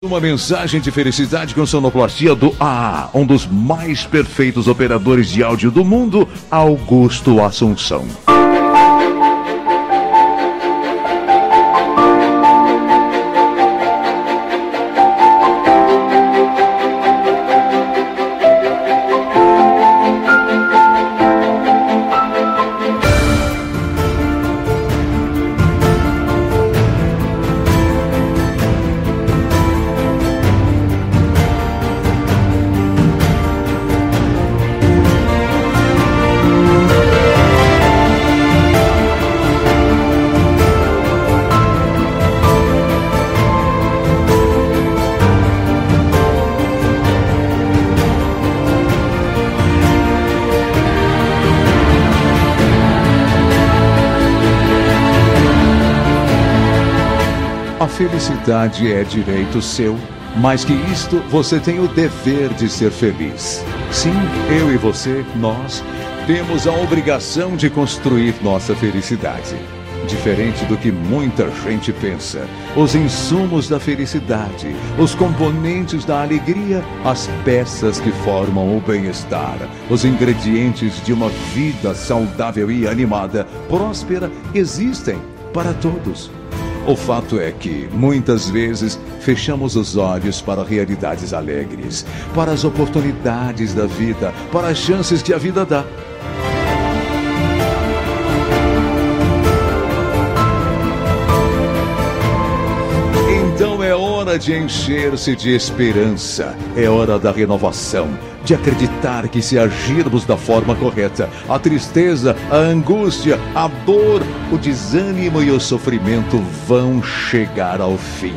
[0.00, 5.72] Uma mensagem de felicidade com sonoplastia do AA, um dos mais perfeitos operadores de áudio
[5.72, 8.06] do mundo, Augusto Assunção.
[57.80, 59.96] A felicidade é direito seu.
[60.36, 63.64] Mais que isto, você tem o dever de ser feliz.
[63.92, 64.14] Sim,
[64.50, 65.82] eu e você, nós,
[66.26, 69.54] temos a obrigação de construir nossa felicidade.
[70.08, 77.28] Diferente do que muita gente pensa, os insumos da felicidade, os componentes da alegria, as
[77.44, 79.56] peças que formam o bem-estar,
[79.88, 85.16] os ingredientes de uma vida saudável e animada, próspera, existem
[85.52, 86.28] para todos.
[86.86, 93.74] O fato é que, muitas vezes, fechamos os olhos para realidades alegres, para as oportunidades
[93.74, 95.84] da vida, para as chances que a vida dá.
[103.54, 108.08] Então é hora de encher-se de esperança, é hora da renovação,
[108.48, 114.56] de acreditar que se agirmos da forma correta, a tristeza, a angústia, a dor, o
[114.56, 118.34] desânimo e o sofrimento vão chegar ao fim.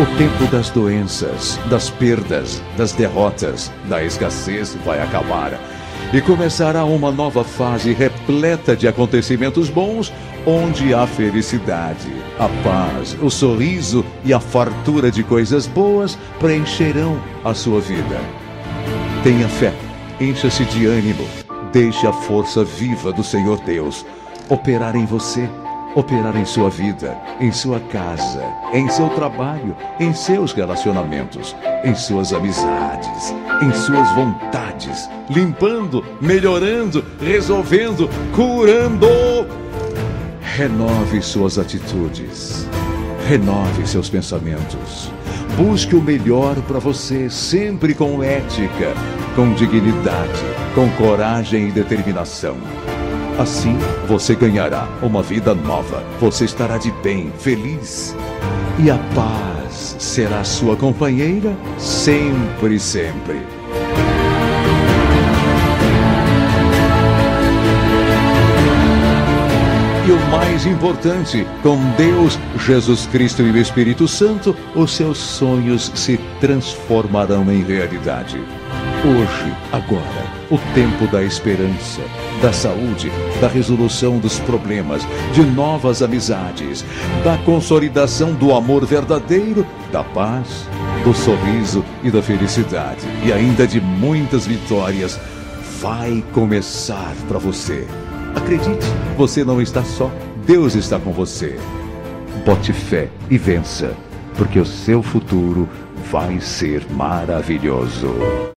[0.00, 5.60] O tempo das doenças, das perdas, das derrotas, da escassez vai acabar.
[6.12, 10.12] E começará uma nova fase repleta de acontecimentos bons,
[10.44, 17.54] onde a felicidade, a paz, o sorriso e a fartura de coisas boas preencherão a
[17.54, 18.43] sua vida.
[19.24, 19.72] Tenha fé,
[20.20, 21.26] encha-se de ânimo,
[21.72, 24.04] deixe a força viva do Senhor Deus
[24.50, 25.48] operar em você,
[25.94, 32.34] operar em sua vida, em sua casa, em seu trabalho, em seus relacionamentos, em suas
[32.34, 39.06] amizades, em suas vontades, limpando, melhorando, resolvendo, curando.
[40.54, 42.68] Renove suas atitudes,
[43.26, 45.10] renove seus pensamentos.
[45.56, 48.92] Busque o melhor para você, sempre com ética,
[49.36, 50.42] com dignidade,
[50.74, 52.56] com coragem e determinação.
[53.38, 53.78] Assim
[54.08, 58.16] você ganhará uma vida nova, você estará de bem, feliz.
[58.82, 63.40] E a paz será sua companheira sempre, sempre.
[70.36, 77.52] Mais importante, com Deus, Jesus Cristo e o Espírito Santo, os seus sonhos se transformarão
[77.52, 78.42] em realidade.
[79.04, 82.00] Hoje, agora, o tempo da esperança,
[82.42, 86.84] da saúde, da resolução dos problemas, de novas amizades,
[87.22, 90.66] da consolidação do amor verdadeiro, da paz,
[91.04, 95.16] do sorriso e da felicidade, e ainda de muitas vitórias,
[95.80, 97.86] vai começar para você.
[98.34, 98.86] Acredite,
[99.16, 100.10] você não está só.
[100.46, 101.56] Deus está com você.
[102.44, 103.94] Bote fé e vença,
[104.36, 105.68] porque o seu futuro
[106.10, 108.52] vai ser maravilhoso.